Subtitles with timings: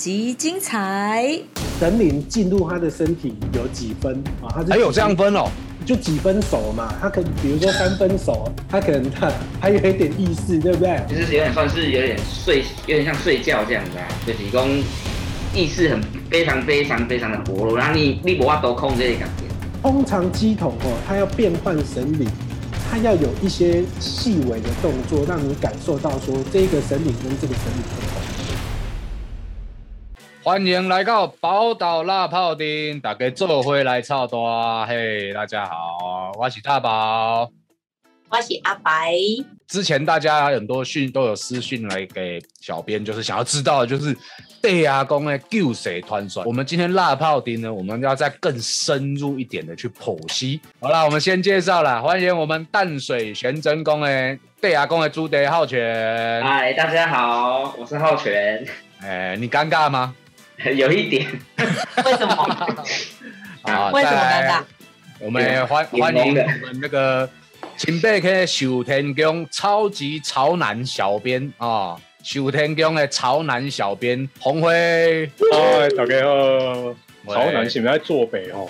[0.00, 1.38] 当然，本集精彩。
[1.78, 4.48] 神灵进入他的身体有几分啊？
[4.48, 5.50] 他还有这样分哦，
[5.84, 6.92] 就几分熟嘛？
[7.00, 10.98] 他可能比如说三分熟，他可能 他还有一点意识，对不对？
[11.06, 14.68] 就是有点算是有点睡，有点像睡觉这样子啊，就提供
[15.54, 19.44] 意识很非常非常非常的薄弱，然后你你无法都控这个感觉。
[19.82, 22.26] 通常鸡桶哦，它要变换神灵，
[22.90, 28.19] 它要有一些细微的动作，让你感受到说这个神灵跟这个神灵不同。
[30.42, 37.50] 欢迎来到宝岛辣泡丁，大家做回来操多嘿，大家好，我是大宝，
[38.30, 39.12] 我是阿白。
[39.68, 44.16] 之前大家很多讯都有私讯来给小编，就是想要知道，就是
[44.62, 46.46] 对阿公的救谁团算。
[46.46, 50.58] 我们今天辣泡丁呢，我们要再更深入一点的去剖析。
[50.80, 56.42] 好了，我们先介绍了，欢迎我们淡水玄真宫的对阿公的朱德浩全。
[56.42, 58.66] 嗨，大家好，我是浩全。
[59.02, 60.14] 哎，你尴尬吗？
[60.76, 61.26] 有一点，
[62.04, 62.34] 为什么？
[63.64, 64.62] 啊，为什么尴尬？
[65.18, 67.28] 我们欢欢迎我们那个
[67.78, 75.30] 清北区寿天宫超级潮男小编啊，寿天宫的潮男小编红辉。
[75.50, 76.94] 嗨，大家好。
[77.34, 78.68] 潮男是不是在坐北哦？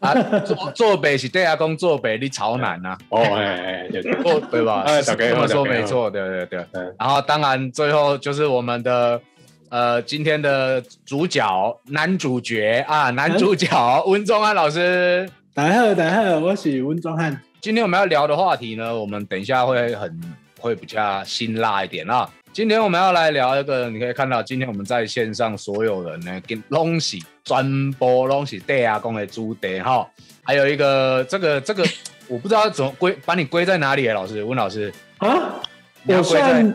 [0.00, 2.98] 啊，坐坐北是对阿公坐北，你潮男呐？
[3.10, 4.82] 哦，哎哎，坐对吧？
[4.86, 6.66] 哎，大家这么说没错，对对对。
[6.98, 9.20] 然后当然最后就是我们的。
[9.68, 17.40] 呃，今天的主角男主角啊，男主角温宗汉老师，大家好，大家好，我是温宗汉。
[17.60, 20.20] 今天我们要聊的话题呢，我们等一下会很
[20.60, 22.28] 会比较辛辣一点啊。
[22.52, 30.08] 今天我们要来聊一个，你可以看到今天我们在线上所有人呢，跟东西专播东西对啊，公的主德哈，
[30.44, 31.84] 还有一个这个这个，
[32.28, 35.60] 我不知道怎么归把你归在哪里，老师温老师啊，
[36.06, 36.72] 我算。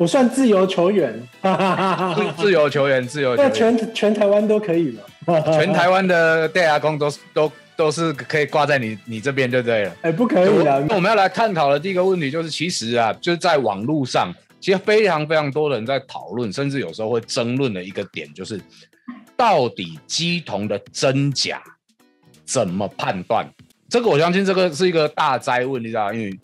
[0.00, 1.12] 我算自由球员，
[2.38, 3.36] 自由球员，自由。
[3.36, 9.94] 那全全台湾都可以了，全台湾的戴牙工都都都是可以挂在你你这边就对了。
[10.00, 10.80] 哎，不可以了。
[10.88, 18.58] 那我们要来探讨的第一个问题就是，其实啊，就是在网络上，其实非常非常多人在讨论，甚至有时候会争论的一个点，就是
[19.36, 21.62] 到底鸡同的真假
[22.46, 23.46] 怎么判断？
[23.90, 26.40] 这个我相信这个是一个大灾问，你知道因为。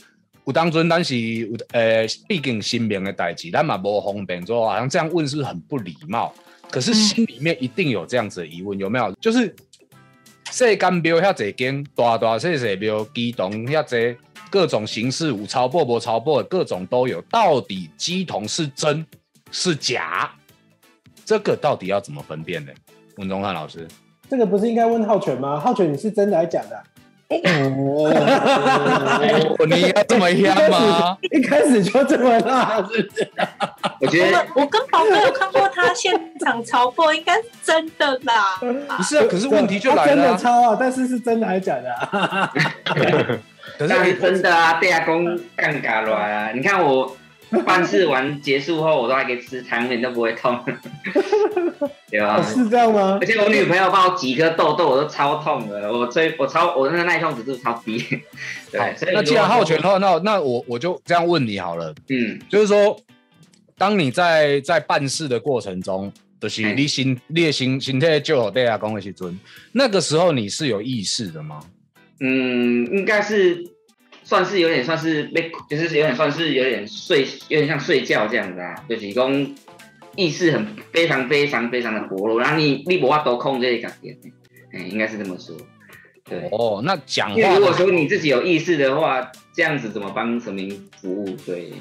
[0.47, 6.33] 有当尊，但是有呃，毕竟新名的代志，咱嘛无方便，说好像这样问是很不礼貌。
[6.71, 9.13] 可是心里面一定有这样子的疑问，有没有？
[9.21, 9.55] 就是
[10.51, 14.17] 世间庙遐侪间，大大小小庙，机动遐侪
[14.49, 17.21] 各种形式，有超薄无超薄，各种都有。
[17.23, 19.05] 到底鸡同是真
[19.51, 20.33] 是假？
[21.25, 22.71] 这个到底要怎么分辨呢？
[23.17, 23.89] 文忠汉老师，
[24.31, 25.59] 这个不是应该问浩全吗？
[25.59, 26.85] 浩全，你是真的还是假的？
[27.29, 27.37] 哦，
[29.67, 31.19] 你要这么香吗？
[31.33, 33.29] 一开始就这么辣，是不是？
[34.01, 38.59] 我觉得我跟宝哥有看过他现场超过，应该是真的啦。
[38.61, 41.93] 不是啊，可是问题就来了，真的超啊，但是是真的还是假的？
[43.77, 45.25] 可是真的啊，对啊，公
[45.57, 46.51] 尴尬了啊！
[46.55, 47.17] 你看我。
[47.65, 50.59] 办事完结束后，我都还可以吃汤面，都不会痛，
[52.11, 52.43] 对吧？
[52.43, 53.19] 是这样吗？
[53.21, 55.93] 而且我女朋友帮我挤颗痘痘，我都超痛的。
[55.93, 57.99] 我最我超我那个耐痛指数超低。
[58.73, 61.95] 对，那既然浩全的话，那那我我就这样问你好了。
[62.09, 62.99] 嗯，就是说，
[63.79, 69.39] 当你在在办事的过程中，就是你心列心心态就好对啊，恭喜尊，
[69.73, 71.61] 那个时候你是有意识的吗？
[72.19, 73.76] 嗯，应该是。
[74.27, 79.55] 算是有点算是被，就是有点算是有点睡，有点像睡觉这样子啊，就提供
[80.17, 84.17] 意识很非常非常非常的薄弱，然后你你无法多控这些感觉，
[84.73, 85.57] 哎，应该是这么说。
[86.29, 91.37] 对哦，那讲话，因为如果说你自己有意识的话，这样子怎么帮神明服务？
[91.47, 91.73] 对。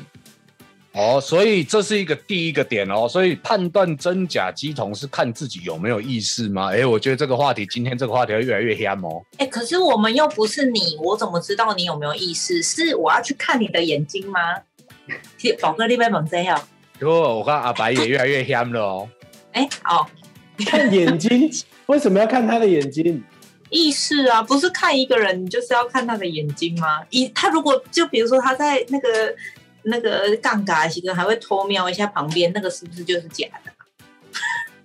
[0.98, 6.72] 哦，所以这是一个第一个点哦，所以判断真假鸡同是看自己有没有意识吗？
[6.72, 9.22] 哎，我觉得这个话题今天这个话题会越来越黑哦。
[9.38, 12.64] 哎，可是我们又不是你，我怎么知道你有没有意识？
[12.64, 14.40] 是我要去看你的眼睛吗？
[15.60, 16.58] 宝哥那边猛这样。
[16.98, 19.10] 如果我看阿白也越来越黑了哦。
[19.52, 20.08] 哎，哦，
[20.66, 21.52] 看眼睛，
[21.88, 23.22] 为什么要看他的眼睛？
[23.70, 27.02] 意识啊，不是看一个人，你就是要看他的眼睛吗？
[27.10, 29.36] 一他如果就比如说他在那个。
[29.86, 33.72] 那个杠杆其实还会偷瞄一下旁边，那个是不是就是假的？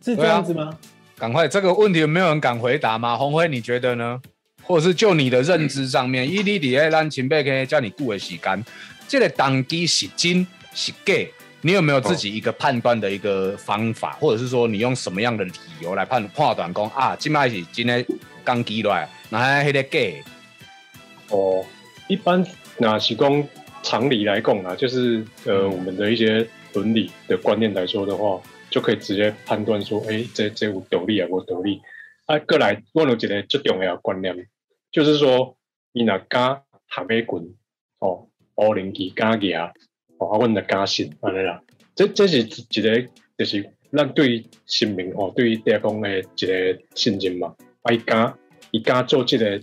[0.02, 0.79] 是这样子吗？
[1.17, 3.17] 赶快，这个问题有没有人敢回答吗？
[3.17, 4.20] 红辉，你觉得呢？
[4.62, 8.64] 或者是就你的认知上面，伊你底下让前辈可以叫你顾的时间，
[9.08, 11.14] 这个当机是真是假？
[11.62, 18.05] 你有没有自己一个判断的一个方法，或者是说你用什么样的理由来判判断讲啊，今麦是今天
[18.43, 19.99] 刚机来，那还迄个假？
[21.29, 21.64] 哦，
[22.08, 22.43] 一般
[22.79, 23.49] 那是讲。
[23.82, 28.40] 常理来讲啊，就是呃，我们的一些伦理的观念来说的话，
[28.70, 31.80] 就可以直接判断说，哎，这这有道理啊，无道理。
[32.26, 34.46] 啊，过来，我有一个最重要的观念，
[34.92, 35.56] 就是说，
[35.92, 37.54] 伊若敢下马棍，
[37.98, 39.72] 哦，乌灵机敢牙，
[40.18, 41.60] 哦，啊，阮就敢信，安尼啦。
[41.96, 42.44] 这这是一
[42.82, 47.56] 个，就是咱对于生命哦，对于地方的一个信任嘛。
[47.82, 48.32] 啊，伊敢，
[48.70, 49.60] 伊敢做即个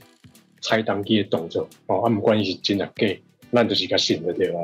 [0.62, 3.08] 拆登机的动作，哦，啊，毋管伊是真啊假，
[3.52, 4.60] 咱就是一个新的对吧？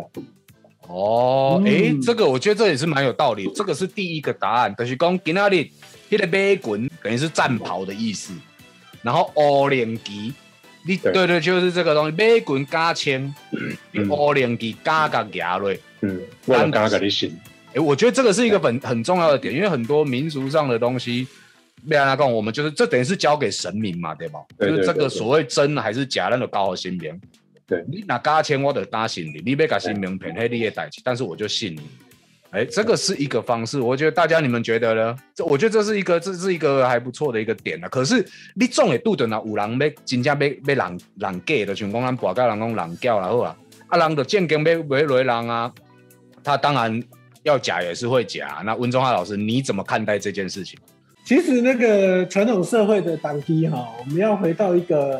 [0.87, 3.49] 哦，诶、嗯这个我觉得这也是蛮有道理。
[3.55, 5.65] 这个是第一个答案，就是讲今仔日
[6.09, 8.33] 迄个马棍等于是战袍的意思，
[9.01, 10.33] 然后乌连旗，
[10.85, 13.33] 你对对对，就是这个东西，马棍加枪，
[13.91, 15.79] 你嗯乌灵旗加个牙类。
[16.01, 17.33] 嗯，我就敢甲你信。
[17.71, 21.25] 诶，我觉得这个是一个很很重要的点，因为很多民俗上的东西，
[21.89, 24.41] 被人家讲，我们就是这等于是交给神明嘛，对吧？
[24.57, 27.17] 对对就是这个所谓真还是假，那个高和心明。
[27.73, 31.81] 对你拿加钱，我得搭信你，你别把心明骗黑你的代志，但是我就信你。
[32.51, 35.17] 哎，这个是一个方式，我觉得大家你们觉得呢？
[35.33, 37.87] 这我觉得这是一个，这是一个还不错的一个点啊。
[37.89, 38.23] 可是
[38.53, 45.73] 你总会拄着那有人要真正要要人人假的，像讲咱博甲人工人教然后啊，啊人的正经要要雷人啊，
[46.43, 47.03] 他当然
[47.41, 48.61] 要假也是会假。
[48.63, 50.77] 那温中华老师，你怎么看待这件事情？
[51.25, 55.19] 其实那个传统社会的当机哈，我们要回到一个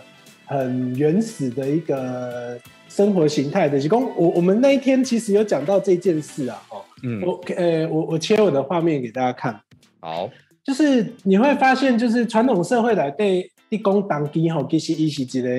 [0.54, 3.80] 很原始的一个生活形态的。
[3.80, 9.60] 提供我我们那一天其实有讲到这件事啊，哦，嗯，我呃我我切我的画面给大家看，
[10.00, 10.30] 好，
[10.64, 15.50] 就是你会发现，就是传统社会来对地公当机哈，其实一是一个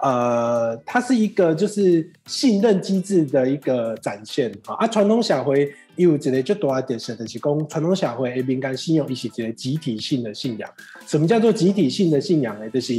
[0.00, 4.74] 呃，它是一个就是信任机制的一个展现啊。
[4.74, 10.68] 啊，传统社会有一个最大的特色，就是讲传统社会的民间信用，一是一个集体性的信仰。
[11.06, 12.68] 什么叫做集体性的信仰呢？
[12.68, 12.92] 就是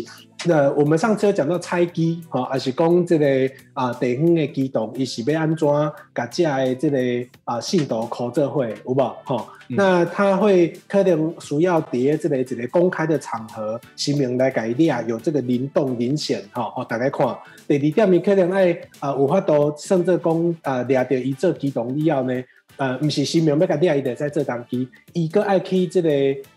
[0.47, 3.25] 那我们上次有讲到猜机哈，还是讲这个
[3.73, 5.67] 啊地方的机动，伊是要安怎
[6.13, 6.97] 甲这的这个
[7.43, 9.45] 啊信徒考这会有无哈？
[9.67, 17.27] 嗯那他会可能需要伫这个一个公开的场合，新明来改立啊，有这个灵动灵显哈，哦，大家看。
[17.67, 22.43] 第二点，伊可能爱啊有法度，甚至讲啊掠着伊做机动以后呢，
[22.77, 26.09] 呃，毋是新明要甲掠伊就在做当机，伊个爱去这个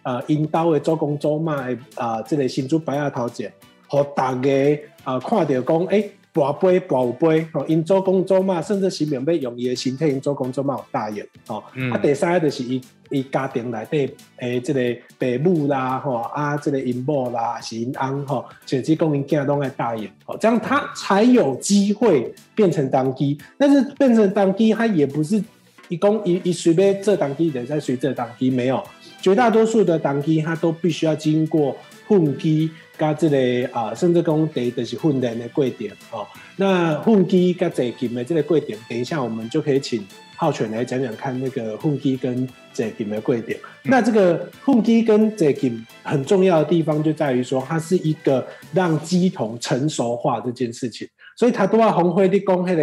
[0.02, 3.50] 呃引导的做工做嘛的啊这个新主摆啊头前，
[3.88, 6.12] 互大家啊看到讲诶。
[6.34, 12.80] 跋杯跋有杯，吼，因做工作嘛，甚至新民要用伊的身体，因做工作嘛有答应，吼、嗯啊，第三个就是伊
[13.10, 14.80] 伊家庭内底诶，即、个
[15.18, 23.36] 爸母啦，吼啊，即、个因某啦，还是因翁吼，甚至讲因囝拢爱答应，吼，这样他才有机会变成当机。
[23.56, 25.42] 但是变成当机，他也不是
[25.88, 28.80] 一公一一随便这当机人再随这当机，没有，
[29.20, 31.74] 绝大多数的当机，他都必须要经过
[32.08, 32.70] 混机。
[32.98, 36.26] 加这个啊，甚至讲第就是训练的过程哦。
[36.56, 43.54] 那混机加坐金的这个过程，等一下我们就可以请浩全来讲讲看那个混机跟坐金的过程。
[43.84, 48.44] 那这个混机跟坐金很重要的地方就在于说，它是一个
[48.74, 51.06] 让鸡童成熟化这件事情。
[51.36, 52.82] 所以他都要红灰的讲迄个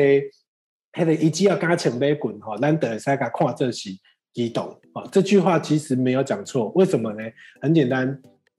[0.94, 3.90] 迄个一只要加前杯滚哈，咱得使甲看这是
[4.34, 5.04] 激动啊。
[5.12, 7.24] 这句话其实没有讲错，为什么呢？
[7.62, 8.18] 很简单。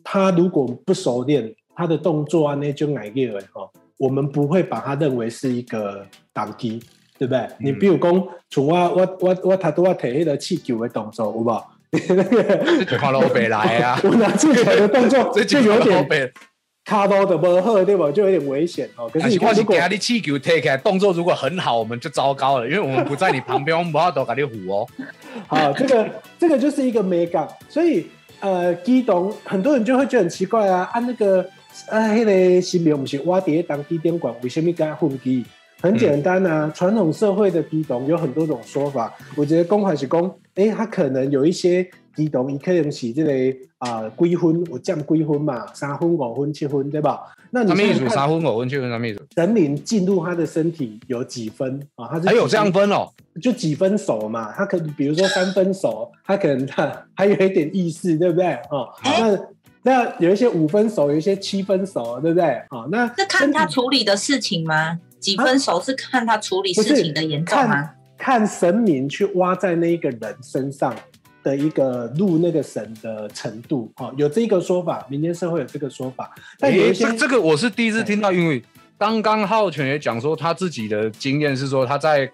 [0.08, 6.80] 他如果不熟练，他的动作啊那就矮个了哈，我们不会把他认为是一个挡击，
[7.18, 7.44] 对不对？
[7.58, 11.44] 你比如讲，从我我我我他都要提那个气球的动作，有无？
[11.90, 16.32] 那个这看老北来啊，我拿气球的动作这就有点北。
[16.84, 18.08] 卡到的不好，对吧？
[18.12, 19.10] 就有点危险哦。
[19.12, 24.86] 可是你看，如果你气球推开，动作如果很好，我们就糟糕了，因为我们不在你旁边，我们不要都给你唬哦。
[25.48, 26.08] 好，这个
[26.38, 28.06] 这个就是一个美感，所以。
[28.40, 31.42] 呃，机动很多人就会觉得很奇怪啊，啊那个
[31.88, 35.44] 啊，迄、那个新民不是挖碟当地点管，为什么跟他混基？
[35.80, 39.14] 很简单啊，传、嗯、统社会的机动有很多种说法。
[39.36, 43.32] 我觉得公还是公，哎，他可能有一些机动，伊可能是这个
[43.78, 47.20] 啊，归婚有降归婚嘛，三分、五分、七分，对吧？
[47.50, 48.08] 那你什么意思？
[48.08, 49.24] 三分、五分、七分什么意思？
[49.36, 52.08] 神灵进入他的身体有几分啊？
[52.24, 53.08] 还有这样分哦。
[53.40, 58.54] 就几分熟嘛，他可能比如说三分熟，他可能 他还有一点意识，对不对？
[58.70, 59.38] 哦，那
[59.82, 62.46] 那有一些五分熟，有一些七分熟，对不对？
[62.70, 64.98] 哦，那是看他处理的事情吗？
[65.20, 67.68] 几分熟是看他处理事情的严重吗？
[67.68, 70.94] 看看神明去挖在那一个人身上
[71.46, 78.60] 的一个入那个神的程度，哦，有这个说法，民间社会有这个说法，但有一些、欸、这个我是第一次听到，因为
[78.98, 82.28] 刚刚浩全也讲说他自己的经验是说他在。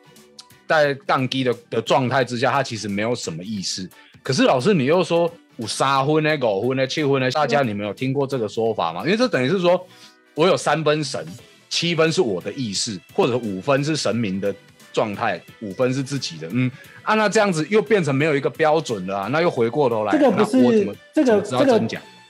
[0.64, 3.86] 在宕机的的状态之下，他其实没有什么意识。
[4.22, 9.02] 可是老师，你又说五杀婚呢、狗婚呢、七婚呢，大家你们有听过这个说法吗？
[9.04, 9.86] 因为这等于是说
[10.34, 11.26] 我有三分神，
[11.68, 14.54] 七分是我的意识，或者五分是神明的
[14.92, 16.70] 状态，五分是自己的，嗯，
[17.02, 21.82] 啊，那这样子又变成没有一个标准了啊，那又回过头来，这个不是这个这个？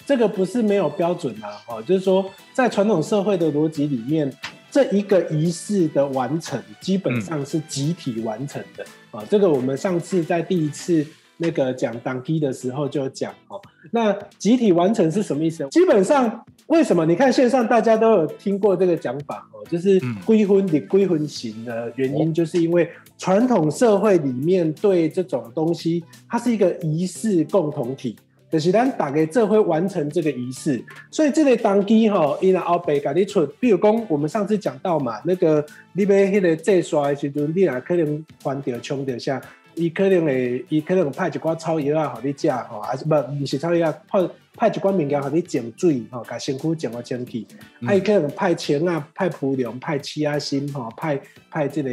[0.04, 4.30] 这个不是没有标准啊，哦，就是说在传统社会的逻辑里面，
[4.70, 11.06] 这一个仪式的完成基本上是集体完成的啊、这个我们上次在第一次
[11.42, 13.60] 那个讲党机的时候就有讲哦。
[13.90, 15.68] 那集体完成是什么意思？
[15.68, 17.04] 基本上为什么？
[17.04, 28.16] 你看线上大家都有听过这个讲法哦，就是嗯归婚的归婚型的原因，就是因为传统社会里面对这种东西，它是一个仪式共同体。
[28.50, 39.40] 就是咱大家这会完成这个仪式，所以这个当机吼，伊若后背甲你出，比如讲我们上次讲到嘛，那个你要迄个制刷的时阵，你若可能翻掉冲掉下，
[39.74, 47.46] 伊可能会伊可能派一寡草药啊，互你食吼，还是不毋是草药啊，派派一寡物件互你净水吼，甲身躯净啊清气，
[47.80, 51.90] 嗯啊伊可能派钱啊，派蒲凉，派气啊心吼，派派这个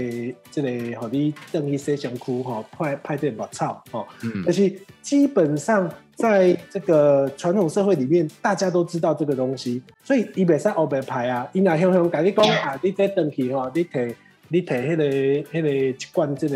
[0.52, 4.06] 这个互你等于洗身躯吼，派派这个木草吼。
[4.24, 4.72] 嗯但是
[5.02, 11.48] 基本上在这个传统社会里面，大家都知道这个东西，所以伊袂使后白牌啊。
[11.54, 14.14] 伊若向向甲你讲啊，你这等去吼，你摕
[14.50, 16.56] 你摕迄、个迄、个一罐这个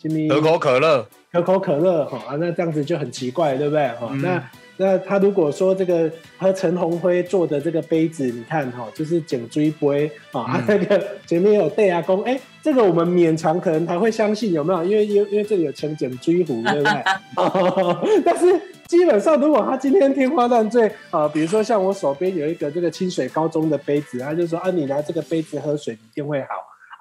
[0.00, 4.08] 什么可口可乐，可口可乐哈啊，那这样子就很奇怪，对不对哈？
[4.12, 14.82] 嗯那那他如果说这个喝陈红辉做的这个杯子，你看哈，就是颈椎杯啊，那个前面有对啊公，哎，这个我们勉强可能还会相信有没有？
[14.82, 16.92] 因为因为因为这里有前颈椎壶，对不对？
[17.36, 18.46] 哦但是
[18.88, 26.48] 基本上，如果他今天天花乱坠啊，比如说像我手边有一个这个清水高中的杯子，他就说啊，你拿这个杯子喝水一定会好。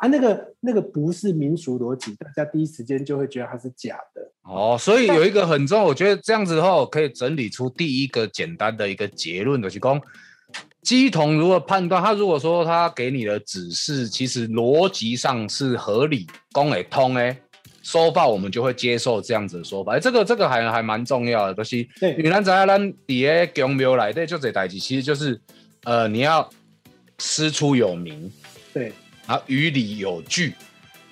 [0.01, 4.31] 啊，那个那个不是民俗逻辑，大家第一时间就会觉得它是假的。
[4.41, 10.01] 哦，所以有一个很重要，我觉得这样子的话，可以整理出第一个简单的一个结论，就是讲，
[10.81, 12.01] 鸡同如何判断？
[12.01, 17.37] 他如果说他给你的指示，其实逻辑上是合理、公也通诶，
[17.83, 19.97] 说法我们就会接受这样子的说法。
[19.97, 25.39] 哎，这个这个还还蛮重要的，就是对因为咱知影咱伫个宫庙内底就这代志，其实就是
[25.83, 26.49] 呃，你要
[27.19, 28.31] 师出有名，
[28.73, 28.91] 对
[29.27, 30.53] 然后于理有据。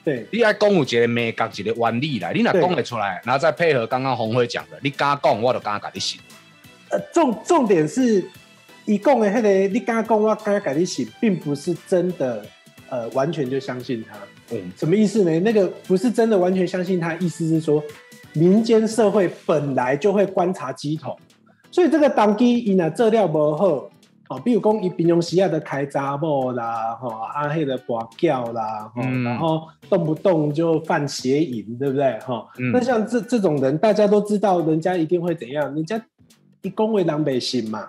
[0.03, 6.19] 对你爱讲有一个美角一个原理来，你若讲得出来，然后再配合刚刚红辉讲的，你敢讲，我就敢甲你信。
[6.89, 8.23] 呃，重重点是，
[8.85, 12.45] 一共的迄个你刚刚讲我刚刚改你信，并不是真的
[12.89, 14.17] 呃完全就相信他。
[14.55, 15.39] 嗯，什么意思呢？
[15.41, 17.83] 那个不是真的完全相信他，意思是说
[18.33, 21.15] 民间社会本来就会观察鸡头，
[21.69, 23.91] 所以这个当机伊若做了无好。
[24.29, 32.17] 哦，比如讲，伊平常时啊的开查某啦，吼、啊，迄个跋筊啦，吼、嗯然后动不动就犯邪淫，对不对？
[32.19, 35.73] 哈、嗯那像这这种人，大家都知道，人家一定会怎样？
[35.73, 35.99] 人家
[36.61, 37.87] 一恭维狼北行嘛。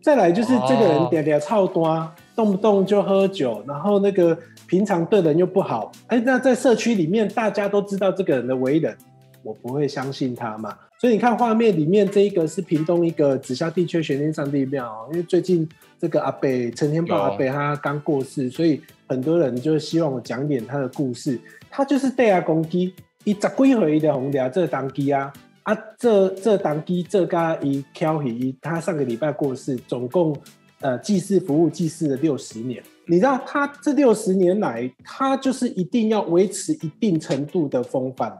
[0.00, 4.38] 再来就是这个人哦嗲嗲操多，动不动就喝酒，然后那个
[4.68, 5.90] 平常对人又不好。
[6.06, 8.96] 哎，那在社区里面，大家都知道这个人的为人，
[9.42, 10.76] 我不会相信他嘛。
[11.04, 15.68] 所以你看画面里面这一个是屏东一个紫霄地区玄天上帝庙哦，因为最近
[16.00, 21.38] 这个阿北陈天豹阿北他刚过世，所以很多人就希望我讲点他的故事。
[21.68, 22.94] 他就是对阿公鸡，
[23.24, 25.30] 伊十几回的红寮这当鸡啊
[25.64, 30.34] 啊这这当鸡这家一挑起他上个礼拜过世，总共
[30.80, 32.82] 呃祭祀服务祭祀了六十年。
[33.04, 38.34] 你知道他这六十年来，他就是一定要维持一定程度的风范。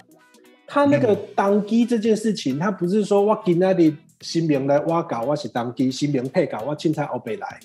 [0.67, 7.61] 他那个当机这件事情，他不是说我今天的新名来挖搞，我是当机，新名配搞，我青菜欧北来，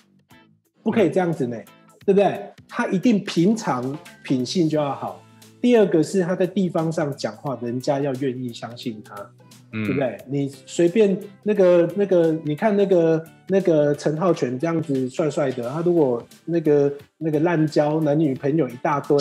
[0.84, 1.58] 不可以这样子呢，
[2.06, 2.40] 对不对？
[2.68, 5.22] 他一定平常品性就要好。
[5.62, 9.16] 第二个是他在地方上讲话，人家要愿意相信他，
[9.74, 10.18] 嗯对不对？
[10.28, 19.18] 你随便那个那个，你看那个那个陈浩泉这样子帅帅的，他如果那个那个滥交男女朋友一大堆，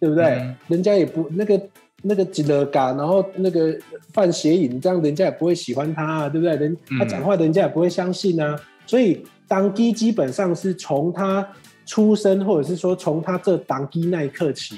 [0.00, 0.24] 对不对？
[0.24, 1.60] 嗯人家也不那个
[2.02, 3.74] 那个吉勒嘎，然后那个
[4.12, 6.56] 犯邪淫，这样人家也不会喜欢他啊，对不对？
[6.56, 8.58] 人嗯他讲话人家也不会相信啊。
[8.86, 11.48] 所以当机基本上是从他
[11.86, 14.76] 出生，或者是说从他这当机那一刻起，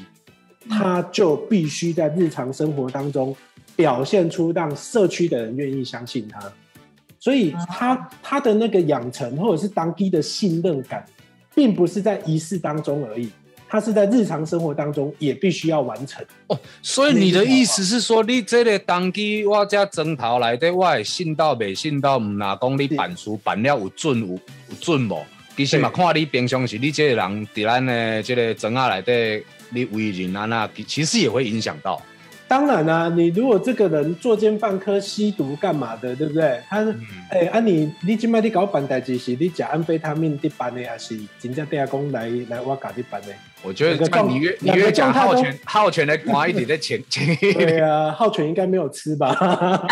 [0.69, 3.35] 他就必须在日常生活当中
[3.75, 6.41] 表现出让社区的人愿意相信他。
[7.19, 11.03] 所以他他的那个养成，或者是当机的信任感，
[11.55, 13.31] 并不是在仪式当中而已，
[13.75, 16.25] 他是在日常生活当中也必须要完成。
[16.47, 25.21] 哦所以你的意思是说，你这个当机我这砖头来的，我会信到未信到，毋若讲你办事办了有准有有准无？
[25.57, 32.01] 其实嘛，对看你平常时你这个人伫咱的这个庄啊内底，你为人啊那，其实也会影响到。
[32.47, 36.61] 当然啦、你如果这个人作奸犯科、吸毒干嘛的，对不对？
[36.69, 36.95] 他是
[37.31, 43.29] 哎、啊你你今麦你搞办代志是，你食安非他命的办的，还是真正对阿公来来我家的办的？
[43.65, 47.89] 我觉得你越你越讲浩全， 浩全的瓜一点在前前一对点。
[47.89, 49.35] 啊，浩全应该没有吃吧？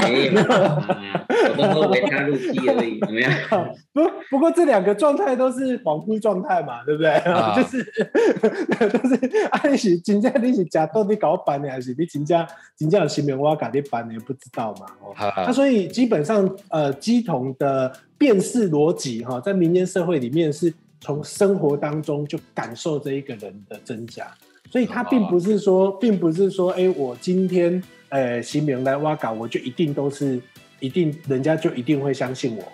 [0.02, 1.26] 没有，啊
[1.57, 3.33] 我都喝维他露已，怎么样？
[3.93, 7.11] 不不过这两个状态都是恍惚状态嘛，对不对？
[7.12, 14.87] 啊 就是就是啊，你是真正你是假到底搞办的，还是你真正真正有新闻我要搞你办的，不知道嘛？
[15.02, 24.32] 哦，啊那所以基本上呃，鸡同的辨识逻辑哈，在民间社会里面是从生活当中就感受这一个人的真假，
[24.71, 30.40] 所以他并不是说，并不是说，哎，我今天呃新明来挖稿，我就一定都是
[30.78, 32.64] 一定人家就一定会相信我。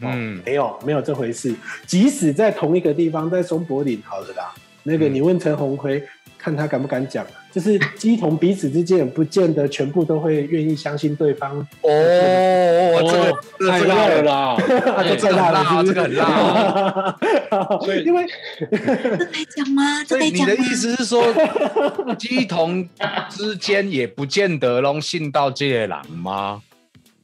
[0.00, 1.54] 嗯，没有没有这回事。
[1.86, 4.52] 即使在同一个地方，在松柏岭，好了啦，
[4.82, 6.02] 那个你问陈鸿辉，
[6.36, 7.24] 看他敢不敢讲，
[7.56, 11.56] 就是鸡同彼此之间也不见得全部都会愿意相信对方。
[11.80, 14.56] 哦，这个哦太辣了
[15.02, 17.16] 这这个 很辣，这个很辣。
[17.80, 18.26] 所以因为
[18.60, 20.04] 这可以讲吗？
[20.04, 21.24] 这所以你的意思是说，
[22.18, 22.86] 鸡同
[23.30, 26.60] 之间也不见得拢信到这个人吗？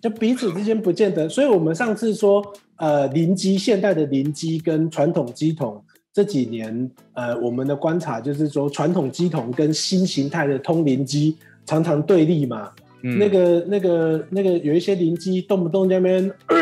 [0.01, 2.43] 就彼此之间不见得，所以我们上次说，
[2.77, 12.71] 呃，灵机现代的灵机跟传统鸡桶这几年，呃，我们的观察就是说，传统机筒跟新形态的通灵机常常对立嘛。
[13.02, 16.59] 嗯那个、那个、那个，有一些灵机动不动在那边，呃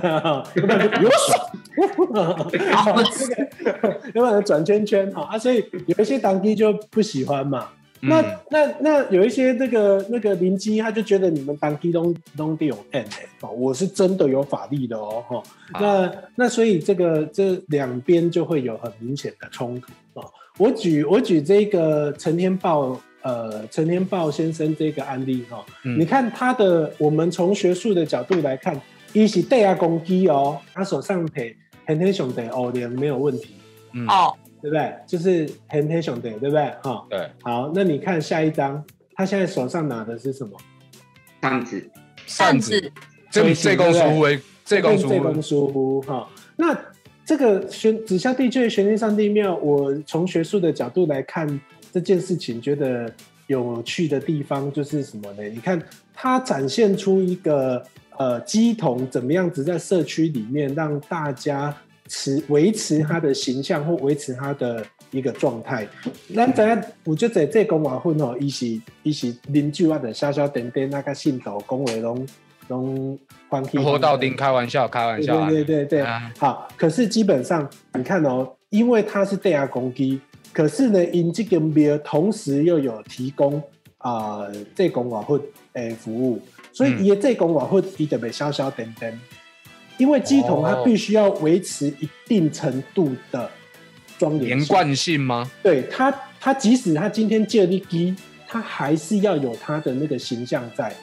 [0.00, 1.50] 呃，要不然就有爽，
[4.14, 7.68] 要不然转圈圈哈啊，所以有一些当机就不喜欢嘛。
[8.00, 8.38] 那嗯。
[8.50, 13.04] 那那有一些那个那个邻居，他就觉得你们当地都都得有 N
[13.40, 15.42] 哦，我是真的有法力的哦哈。
[15.72, 15.80] 啊。
[15.80, 20.24] 那那所以这个这两边就会有很明显的冲突哦。
[20.58, 25.98] 我举我举这个陈天豹呃陈天豹先生这个案例哈、哦，嗯。
[25.98, 28.80] 你看他的，我们从学术的角度来看，
[29.12, 31.54] 一是对啊攻击哦，他手上陪
[31.86, 33.56] 很天雄的哦连没有问题，
[33.92, 34.06] 嗯。
[34.06, 34.34] 哦，
[34.66, 34.92] 对不对？
[35.06, 36.64] 就是很黑兄弟，对不对？
[36.82, 40.58] 哈、对，好，那你看下一张，他现在手上拿的是什么？
[41.40, 41.90] 扇子，
[42.26, 42.92] 扇子，
[43.30, 44.24] 这这公疏忽
[44.64, 46.28] 这公书这公疏忽哈。
[46.56, 46.76] 那
[47.24, 51.48] 这个玄紫霄地区玄天上帝庙，我从学术的角度来看
[51.92, 53.08] 这件事情，觉得
[53.46, 55.44] 有趣的地方就是什么呢？
[55.44, 55.80] 你看
[56.12, 57.80] 它展现出一个
[58.16, 61.72] 呃鸡童怎么样子在社区里面让大家
[62.08, 65.86] 持维持他的形象或维持他的一个状态。
[66.34, 72.26] 咱知影有就在这公话混哦，伊是伊是啉酒啊，的小小点点那个信徒讲话拢
[72.68, 73.78] 拢欢喜。
[73.78, 76.06] 活到丁，开玩笑，开玩笑啊，对对对对
[76.38, 76.68] 好。
[76.76, 80.20] 可是基本上你看哦，因为他是对亚公鸡，
[80.52, 83.62] 可是呢，因这个庙同时又有提供
[83.98, 85.40] 啊、呃、这公瓦会
[85.74, 86.40] 诶服务，
[86.72, 87.04] 所以嗯。
[87.04, 89.18] 伊的这公瓦会伊特别小小点点，
[89.98, 90.82] 因为鸡桶它哦。
[90.84, 93.50] 必须要维持一定程度的
[94.18, 94.48] 庄严性。
[94.58, 95.50] 连贯性吗？
[95.62, 98.14] 对他，他即使他今天借力鸡，
[98.46, 100.94] 他还是要有他的那个形象在。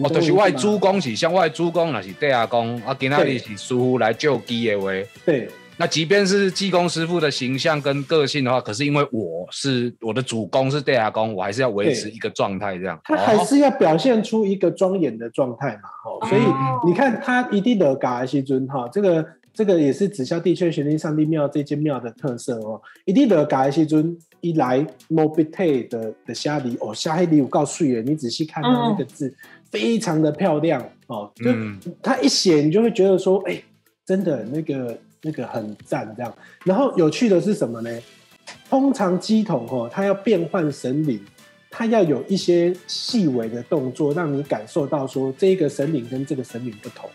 [0.00, 0.62] 哦，懂就是外我意思吗？
[0.62, 4.92] 主公是像外主公，那是对阿公啊，今仔日是师傅来救鸡的话，
[5.24, 13.00] 对那即便是济公师傅的形象跟个性的话，可是因为我是我的主公是对啊公，我还是要维持一个状态这样。
[13.04, 16.80] 他还哦是要表现出一个庄严的状态嘛，哦，所以哦。
[16.84, 29.32] 你看他一定的嘎西尊哈，这个这个也是紫霄地阙玄天上帝庙这间庙的特色哦，一定的嘎西尊一来 mobite 的的虾梨哦，虾黑梨我告诉你，你仔细看它那个字，
[29.70, 31.78] 非常的漂亮哦，就嗯。
[32.02, 33.62] 他一写你就会觉得说，哎、
[34.04, 36.34] 真的那个那个很赞这样。
[36.64, 37.90] 然后有趣的是什么呢？
[38.70, 41.20] 通常鸡桶哦，它要变换神灵，
[41.70, 47.08] 它要有一些细微的动作，让你感受到说这个神灵跟这个神灵不同。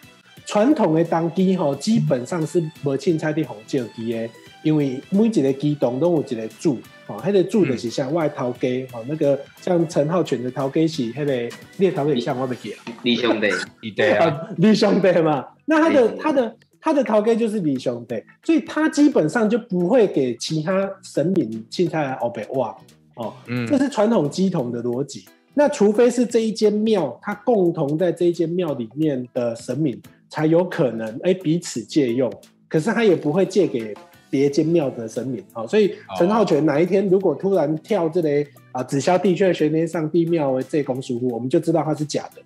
[0.46, 4.30] 传统的当机吼，基本上是无凊彩的红叫机的，
[4.62, 12.84] 因为每一个机洞都有一个主，哦，迄、个主就是像外头家，哦，那个像陈浩全的头家是迄、个猎头家像我不记啊。
[13.04, 13.48] 李兄弟，
[13.82, 22.76] 一对啊，啊，李兄弟嘛，那他的嗯他的他的陶哥就是李兄弟，所以他基本上就不会给其他神明青菜来欧北哇
[23.16, 25.24] 哦，嗯这是传统鸡桶的逻辑。
[25.54, 29.98] 那除非是这一间庙，它共同在这一间庙里面的神明，
[30.30, 32.30] 才有可能哎彼此借用，
[32.68, 33.94] 可是他也不会借给
[34.30, 35.66] 别间庙的神明哦。
[35.66, 42.42] 所以陈浩泉哪一天如果突然跳这类啊紫霄地区的玄天上帝庙为这公疏忽，我们就知道他是假的。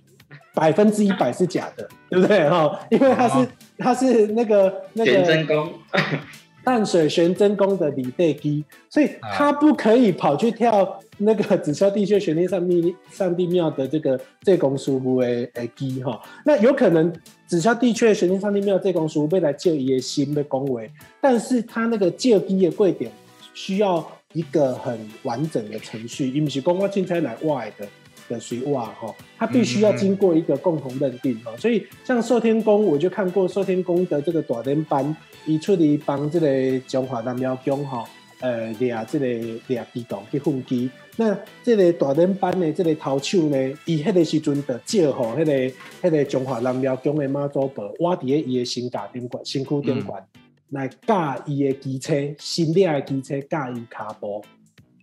[0.58, 2.80] 百分之一百是假的，对不对哈？
[2.90, 3.48] 因为他是、哦
[3.80, 5.72] 他是那个那玄个真宫，
[6.66, 16.20] 淡水玄真宫的李贝基，所以他不可以跑去跳那个紫霄地穴玄天上帝上帝庙的这个这公书部的诶基哈。
[16.44, 17.14] 那有可能
[17.46, 20.90] 紫霄地穴玄天上帝庙这公书被来借伊的心被恭维，
[21.22, 23.12] 但是他那个借基的贵点
[23.54, 27.88] 需要一个很完整的程序，因为是公我进才来外的
[28.28, 31.56] 的水瓦哈，它必须要经过一个共同认定哈。
[31.58, 38.04] 所以像寿天宫，我就看过寿天宫的这个大典班，伊出嚟帮这个中华南庙宫哈，
[38.40, 39.26] 呃，掠这个
[39.68, 40.90] 掠机动去混机。
[41.16, 45.54] 那这个大典班的这个头手呢，伊迄个时阵就借吼，迄个
[46.02, 50.24] 迄个中华南庙宫的妈祖婆，我伫咧伊的身架顶管，身躯顶管。
[50.72, 54.44] 来教伊的机车，新掠的机车教伊卡步，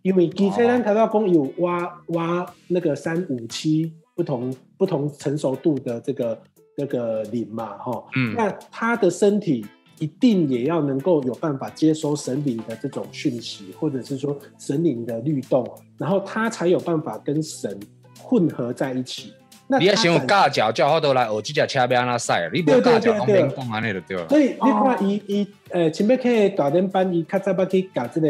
[0.05, 6.39] 因为机车咱头先讲有挖挖那个三五七不同不同成熟度的这个
[6.77, 8.35] 那个磷嘛，哈，嗯。
[8.37, 9.65] 那他的身体
[9.99, 17.81] 一定也要能够有办法接收神灵的这种讯息，或者是说神灵的律动，然后他才有办法跟神
[18.21, 19.33] 混合在一起。
[19.67, 24.29] 那你要先有他本架脚，叫好多来学这只车要安怎驶，你无对对架脚，讲对对免讲安尼就对了。
[24.29, 28.29] 所以你看伊伊呃，前面去大点班，伊较早捌去搞这、个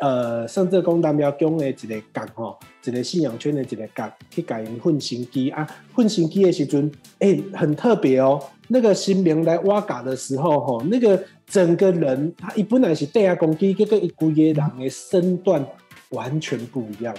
[0.00, 8.42] 呃，甚至讲南庙宫的一个角吼，一个信仰圈的一个角，去甲因混新机啊，混新机的时阵，诶、很特别哦。
[8.68, 15.64] 那个新明来挖嘎的时候，吼，那个整个人他一本来是地下公鸡，跟跟一股野人的身段
[16.10, 17.14] 完全不一样。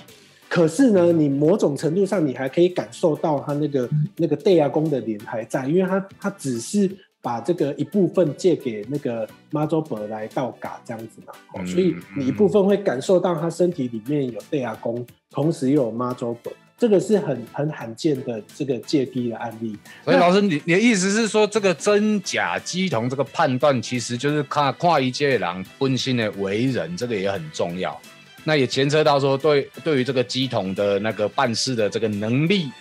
[0.50, 6.90] 可是呢，你某种程度上，你还可以感受到他那个那个地下宫的脸还在，因为他他只是
[7.22, 19.78] 把这个一部分借给那个妈祖婆来倒嘎这样子嘛，所以你一部分会感受到他身体里面有地下宫，同时又有妈祖婆，这个是很很罕见的这个借机的案例。
[20.04, 28.00] 所以老师，你你的意思是说，这个真假鸡同这个判断，其实就是看跨一界狼本身的为人，这个也很重要。
[28.44, 32.72] 那也牵扯到说，对对于这个鸡同的那个办事的这个能力，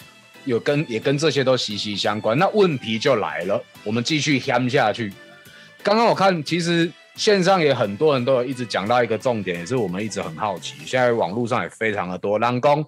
[0.45, 2.39] 有跟也跟这些都息息相关。
[2.39, 5.13] 那问题就来了，我们继续喊下去。
[5.83, 12.85] 刚刚我看，其实线上也很多人都有一直讲到一个重点，也是我们一直很好奇，现在网络上也非常的多，人工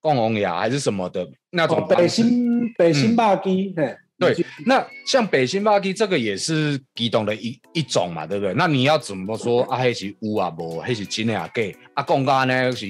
[0.00, 8.54] 共红牙还是什么的那种哦，北方式新北新霸机，嘿，对，那像北新霸基这个也是激动的一一种嘛，对不对？
[8.54, 9.80] 那你要怎么说啊？
[9.80, 11.62] 迄是有啊无，迄是真的啊假？
[11.94, 12.86] 啊，讲到呢是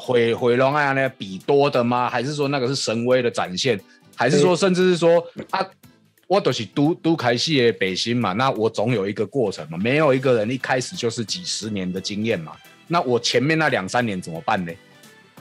[0.00, 2.08] 回回龙啊呢比多的吗？
[2.08, 3.78] 还是说那个是神威的展现？
[4.14, 5.60] 还是说甚至是说啊，
[6.28, 12.52] 我都是都都开戏的北新嘛，那我总有一个过程嘛，没有一个人一开始就是几十年的经验嘛。
[12.86, 14.72] 那我前面那两三年怎么办呢？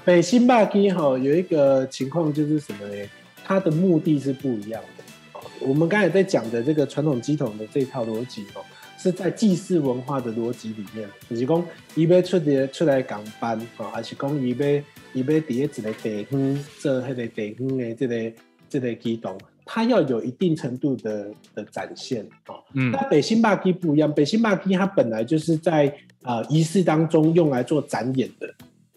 [0.04, 3.10] 北新霸基哈有一个情况就是什么呢？
[3.46, 5.04] 它的目的是不一样的。
[5.34, 8.62] 哦我们刚才在讲的这个传统机统的这套逻辑哦，
[8.98, 14.68] 是在祭祀文化的逻辑里面，就是讲伊要出的出来港班啊，还是讲伊要
[15.14, 18.32] 伊要伫一个地方做迄个地方的这个
[18.70, 22.56] 这个机动，它要有一定程度的的展现哦。
[22.74, 22.92] 嗯。
[22.92, 28.54] 那北新霸基不一样，北新霸基它本来就是在呃仪式当中用来做展演的，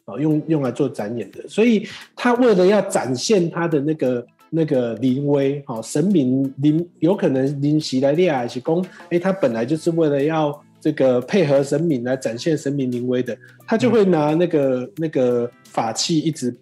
[0.06, 1.86] 哦，用用来做展演的，所以
[2.16, 13.36] 他为了要展现他的那个那个临危，哦，神明临有可能临袭来列还是公，哎，他本来就是为了要这个配合神明来展现神明临危的，
[13.66, 16.54] 他就会拿那个、那个法器一直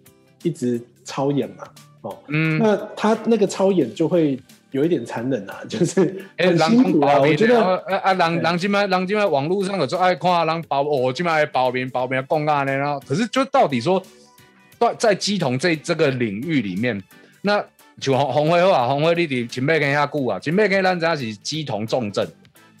[0.43, 1.63] 一直操演嘛，
[2.01, 4.39] 哦，嗯，那他那个操演就会
[4.71, 7.19] 有一点残忍啊， 就是哎，很辛苦啊。
[7.19, 13.99] 我觉得啊啊啊，人对人今麦人今麦网络上有时候爱看人包，哦，今麦爱包面包面讲啊呢，然后可是就到底说，
[14.77, 17.01] 在在鸡同这这个领域里面，
[17.41, 17.65] 那
[18.01, 22.27] 像红红辉好啊，红辉你伫前辈跟遐久啊，前辈跟咱家是鸡同重症，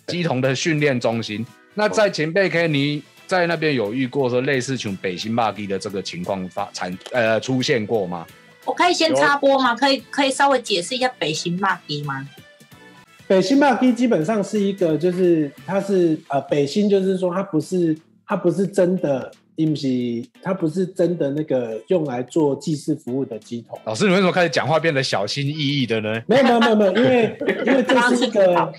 [0.07, 1.45] 鸡同的训练中心。
[1.73, 8.25] 那在前辈 K 你在那边有遇过说类似像北新霸基的这个情况发产呃出现过吗？
[8.65, 9.75] 我可以先插播吗？
[9.75, 12.27] 可以可以稍微解释一下北新骂低吗？
[13.27, 19.87] 北新霸基基本上是一个，就是它是呃北新，就是说它不是它不是真的，因是
[20.41, 23.77] 它不是真的那个用来做祭祀服务的机桶。
[23.83, 26.21] 老师，你为什么开始讲话变得小心翼翼的呢？
[26.27, 28.73] 没有没有没有没有，因为 因为这是一个，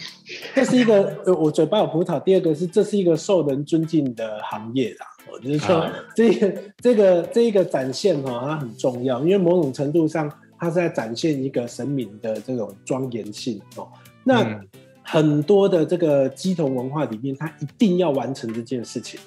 [0.54, 2.18] 这是一个呃我嘴巴有葡萄。
[2.22, 13.86] 第二个是这是一个受人尊敬的行业啦，我就是说啊这个这个这一个展现哈、它很重要，因为某种程度上它是在展现一个神明的这种庄严性哦。
[14.24, 14.66] 那、嗯
[15.02, 19.18] 很多的这个鸡同文化里面，它一定要完成这件事情。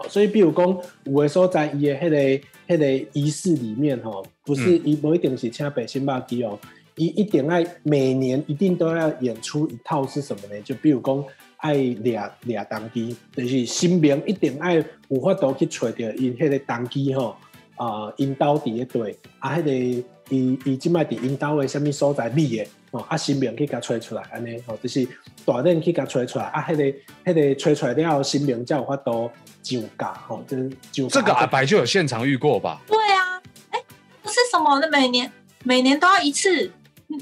[0.00, 0.66] 哦，所以比如讲，
[1.04, 6.58] 有的所在伊的迄个迄个仪式里面吼，不是伊不一定是请北新巴基哦，
[6.96, 10.60] 伊一定爱每年一定都要演出一套是什么呢？
[10.62, 11.24] 就比如讲
[11.58, 17.36] 爱俩俩当机，就是新兵一定爱有法度去找着因迄个当机吼
[17.76, 25.06] 啊，因兜伫咧队啊，迄、个伊伊即摆伫因兜诶，虾物所在秘的哦，啊新兵去甲吹出来，安尼哦，就是
[25.44, 26.84] 大人去甲吹出来，啊，迄、个
[27.32, 29.30] 迄、个吹出来了后，新兵才有法度
[29.62, 32.80] 上架吼，就是上架这个阿白就有现场遇过吧？
[32.86, 33.78] 对啊，哎，
[34.22, 35.30] 不是什么，那每年
[35.64, 36.72] 每年都要一次。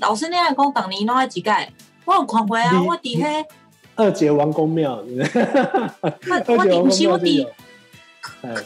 [0.01, 1.73] 老师那样讲，当年弄了几盖？
[2.05, 3.45] 我有看过啊，你我伫迄，
[3.97, 4.97] 二节王公庙，
[6.01, 6.11] 我
[6.47, 7.47] 我伫不是我庙就有伫。
[7.47, 7.53] 哎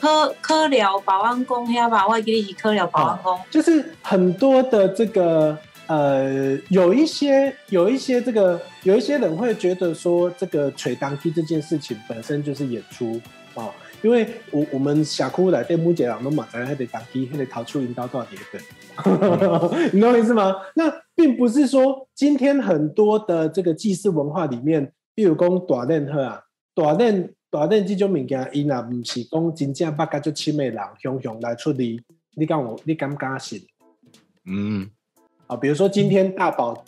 [0.01, 3.39] 科科寮保安宫遐吧，我还记得是科寮保安宫。
[3.51, 5.57] 就是很多的这个
[5.87, 18.61] 呃，有一些有一些这个有一些人会觉得说，这个吹当机这件事情本身就是演出啊、哦因为我我们峡谷来对木姐郎都马在还得当机，还得逃出引刀到底对，
[19.93, 20.57] 你懂我意思吗？
[20.75, 26.43] 那并不是说今天很多的这个祭祀文化里面，比如讲大任喝啊，
[26.75, 32.03] 大任大任这种物件，伊若毋是讲真正捌甲足深的人，雄雄来处理，
[32.35, 33.63] 你敢有你敢敢信？
[34.47, 34.91] 嗯，
[35.47, 36.85] 啊，比如说今天大宝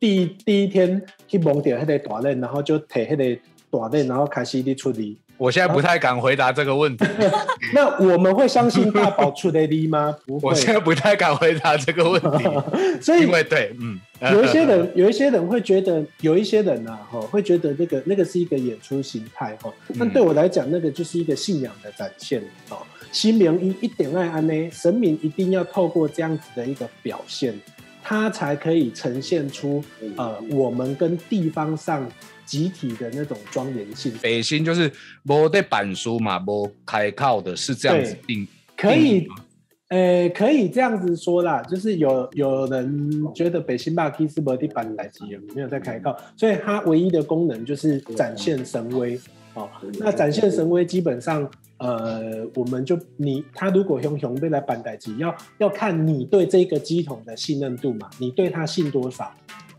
[0.00, 5.20] 第一第一天去蒙掉迄个大任，然后就摕迄个大任，然后开始去处理。
[5.38, 7.04] 我现在不太敢回答这个问题，
[7.74, 10.16] 那我们会相信大宝出的力吗？
[10.26, 10.54] 不会我。
[10.54, 14.00] 现在不太敢回答这个问题，所以因为对，嗯，
[14.32, 19.72] 有一些人，有一些人会觉得，有一些人啊，哈，会觉得那个那个是一个演出形态，哈。
[19.98, 22.78] 但对我来讲，那个就是一个信仰的展现，哦。
[23.10, 27.54] 新明一一点爱安呢，神明一定要透过这样子的一个表现，
[28.02, 29.84] 它才可以呈现出
[30.16, 32.04] 呃我们跟地方上
[32.44, 34.12] 集体的那种庄严性。
[34.22, 34.90] 北新就是
[35.24, 39.26] 无得板书嘛，无开靠的，是这样子定，可以
[39.88, 45.20] 呃，可以这样子说啦，就是有有人觉得北新霸 K 是没地板来机
[45.54, 49.20] 没有在开靠，所以它唯一的功能就是展现神威
[49.52, 49.68] 哦。
[50.00, 59.32] 那展现神威基本上，呃，我们就你他如果熊熊被来板代机，要要看你对这个机筒的信任度嘛，你对他信多少，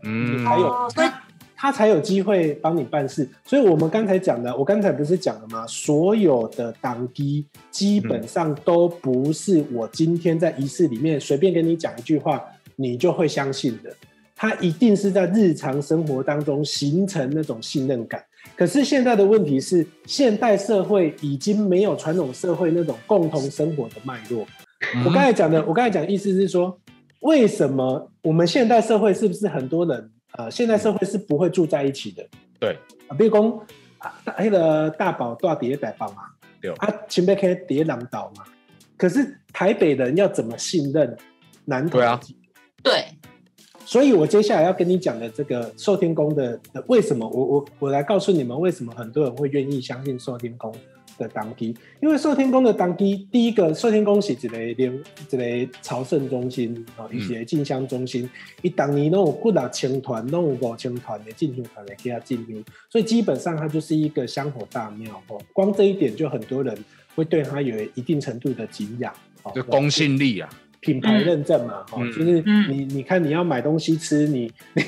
[0.04, 1.08] 嗯，还有哦所以
[1.56, 3.28] 他他才有机会帮你办事。
[3.44, 5.66] 所以我们刚才讲的，我刚才不是讲了吗？
[5.66, 12.40] 所有的当机基本上都不是我今天在仪式里面随便跟你讲一句话，
[12.76, 13.90] 你就会相信的。
[14.36, 18.22] 他一定是在日常生活当中形成那种信任感。
[18.54, 24.46] 可是现在的问题是，现代社会已经没有传统社会那种共同生活的脉络。
[24.94, 26.78] 嗯我刚才讲的，我刚才讲的意思是说，
[27.20, 32.26] 为什么我们现代社会是不是很多人呃，现代社会是不会住在一起的？
[32.58, 32.78] 对。
[33.08, 33.66] 啊，比如讲
[33.98, 36.24] 啊，那个大宝住伫咧台北嘛，
[36.60, 36.70] 对。
[36.72, 38.44] 啊，前辈可以伫咧南岛嘛，
[38.96, 41.16] 可是台北人要怎么信任
[41.64, 41.98] 南投？
[41.98, 42.20] 对啊，
[42.82, 43.04] 对，
[43.84, 50.74] 所以我接下来要跟你讲的这个寿天宫的的为什么，我我我来告诉你们为什么很多人会愿意相信寿天宫
[51.18, 54.92] 的当机，因为寿天宫的当机，第一个寿天宫是一个连
[55.30, 58.28] 一个朝圣中心啊，嗯一些进香中心，
[58.62, 65.40] 伊当年都有几六千团，都有五千团的进香团来给他进香，所以基本上它就是一个香火大庙哦。
[65.52, 66.76] 光这一点就很多人
[67.14, 70.48] 会对它有一定程度的敬仰，哦就公信力啊，
[70.80, 72.12] 品牌认证嘛，哈、嗯。
[72.12, 74.82] 就是嗯你你看你要买东西吃，你你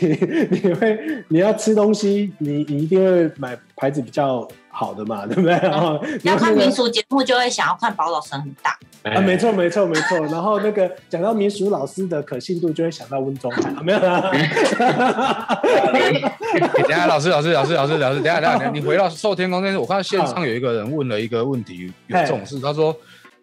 [0.50, 5.52] 你会你要吃东西，你你一定会买牌子比较好的嘛， 对不对？
[5.52, 8.78] 然后要看民俗节目就会想要看宝岛神很大。
[9.04, 10.18] 啊，没错没错没错。
[10.26, 14.30] 然后那个讲到民俗老师的可信度，就会想到温中海，啊、没有啦。
[14.30, 16.20] 欸
[16.82, 22.94] 等下，老师，老师，老师，老师，老师，等一下，等下，你回到寿天宫那边，我看到线上有一个人问了一个问题，有这种事，他说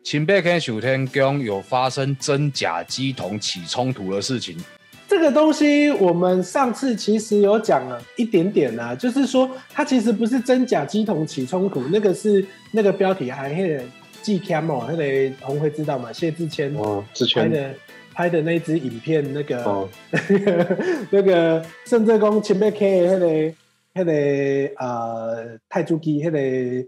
[0.04, 4.58] 秦贝跟寿天宫有发生真假鸡同起冲突的事情，
[5.08, 13.84] 这个东西我们上次其实有讲了一点点啊，就是说它其实不是真假鸡同起冲突，那个是那个标题还那个
[14.22, 16.12] 季 cam 哦，那个红会知道嘛？
[16.12, 17.74] 谢志谦哦，之前拍的
[18.14, 19.88] 拍的那支影片，那个、哦
[21.12, 23.56] 那个圣正宫前面 K 的那个
[23.94, 24.12] 那个
[24.78, 26.88] 呃泰铢机那个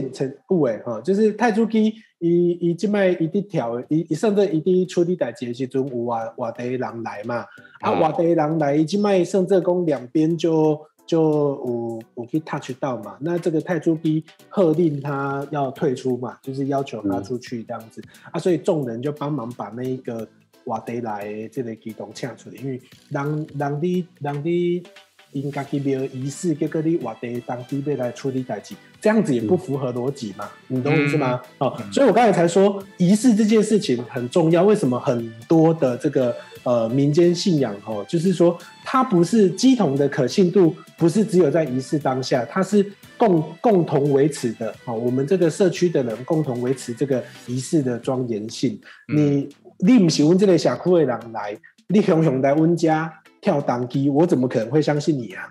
[0.00, 7.44] 建成物诶吼，就是泰铢机伊伊即卖伊伫跳的，伊伊甚至伊伫处理代志的时阵有外外地人来嘛，
[7.80, 10.80] 啊哦外地人来，伊即卖圣正宫两边就。
[11.04, 18.00] 就有有去 touch 到嘛，那这个泰铢机喝令他要退出嘛，就是要求他出去这样子、
[18.30, 20.26] 啊，所以众人就帮忙把那一个
[20.64, 24.82] 外地来的这个机动请出来，因为人人你人你
[25.32, 31.40] 因家己庙仪式，结果你外地当地要来处理代志，这样子也不符合逻辑嘛，你懂我意思吗？
[31.58, 42.84] 哦，所以我刚才才说仪式这件事情很重要，为什么很多的这个呃民间信仰哦，就是说它不是基统的可信度，不是只有在仪式当下，它是
[43.16, 48.78] 共共同维持的哦，我们这个社区的人共同维持这个仪式的庄严性。
[49.14, 51.56] 你你不是阮这个社区的人来，
[51.88, 53.12] 你雄雄来阮家
[53.42, 55.50] 跳档机，我怎么可能会相信你啊？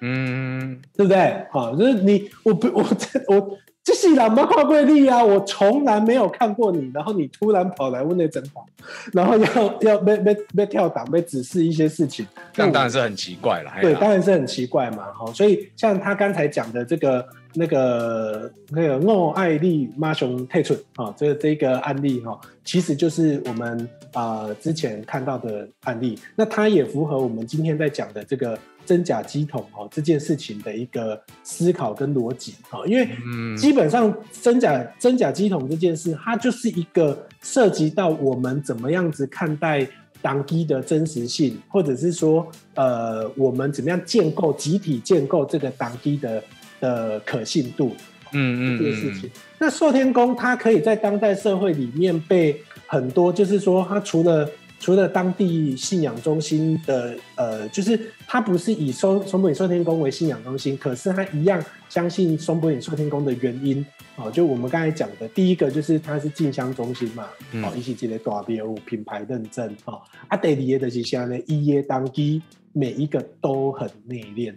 [0.00, 1.46] 嗯，对不对？
[1.52, 8.64] 好，就是你，我不，我这我这是人没看过你啊，我从来没有看过你，然后你突然跑来问那真话，
[9.12, 13.70] 然后要 要被被被跳档，被指示一些事情，这样当然是很奇怪了。
[13.80, 15.04] 对，当然是很奇怪嘛。
[15.14, 39.86] 好，所以像他刚才讲的这个那个那个诺艾利妈熊退出啊，这这个案例哈，其实就是我们呃之前看到的案例，那它也符合我们今天在讲的这个真假机桶哦这件事情的一个思考跟逻辑啊，因为嗯基本上真假真假机统这件事，它就是一个涉及到我们怎么样子看待
[40.22, 46.42] 党机的真实性，或者是说，呃，我们怎么样建构集体建构这个党机的
[46.80, 47.92] 的可信度
[48.32, 49.30] 嗯嗯这件事情。
[49.58, 63.84] 那寿天宫它可以在当代社会里面被很多，就是说，它除了除了当地信仰中心的，呃，就是它不是以松松本寿天宫为信仰中心，可是它一样相信松本寿天宫的原因，
[64.16, 67.64] 哦，就我们刚才讲的，第一个就是它是进香中心嘛，嗯。
[67.64, 74.54] 哦，一起这个大别物品牌认证，哦，啊，第二个就是现在一耶当机每一个都很内敛，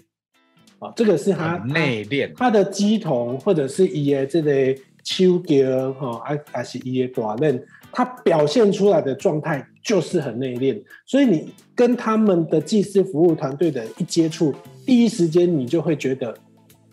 [0.79, 14.53] 哦，这个是它很内敛，他的鸡童或者是伊的这个手脚哈，还还是伊的短刃，他表现出来的状态就是很内敛，所以你跟他们的技师服务团队的一接触，
[14.85, 16.35] 第一时间你就会觉得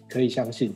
[0.09, 0.75] 可以相信。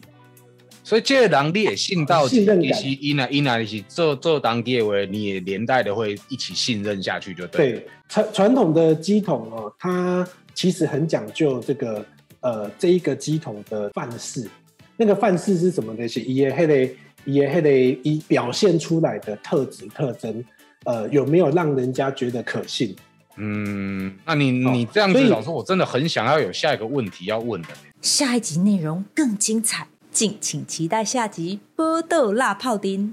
[0.83, 7.79] 所以这个人你也信到底，信任感其实伊那伊那是做做当地的话，你也连带的会一起信任下去，就对了。
[7.79, 12.05] 对传传统的鸡桶哦，它其实很讲究这个
[12.41, 14.49] 呃这一个鸡桶的范式。
[14.97, 16.09] 那个范式是什么呢？
[16.09, 16.93] 是也黑的
[17.25, 20.45] 也还得以表现出来的特质特征，
[20.85, 22.95] 呃，有没有让人家觉得可信？
[23.37, 27.69] 嗯，那你哦你这样子，老师，我真的很想要有下一个问题要问的。
[28.03, 33.09] 下一集内容更精彩，敬请期待下集《波豆辣泡丁》。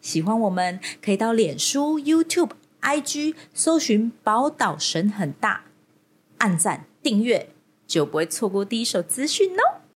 [0.00, 5.64] 喜欢我们可以到脸书、YouTube、IG 搜寻“宝岛神很大”，
[6.38, 7.48] 按赞订阅，
[7.86, 9.80] 就不会错过第一手资讯哦。